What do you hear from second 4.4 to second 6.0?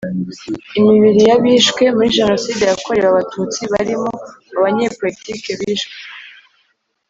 abanyepolitiki bishwe